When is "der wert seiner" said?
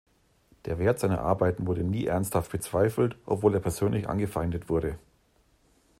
0.65-1.21